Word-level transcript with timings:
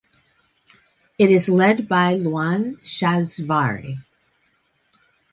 It 1.19 1.29
is 1.29 1.47
led 1.47 1.87
by 1.87 2.15
Luan 2.15 2.77
Shazivari. 2.77 3.99